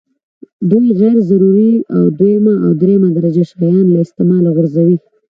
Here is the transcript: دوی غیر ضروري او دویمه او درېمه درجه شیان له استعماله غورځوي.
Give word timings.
دوی 0.71 0.87
غیر 1.01 1.17
ضروري 1.29 1.73
او 1.95 2.03
دویمه 2.19 2.53
او 2.65 2.71
درېمه 2.81 3.09
درجه 3.17 3.43
شیان 3.51 3.85
له 3.93 3.99
استعماله 4.05 4.49
غورځوي. 4.57 4.97